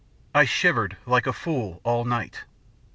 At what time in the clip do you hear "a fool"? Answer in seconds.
1.27-1.79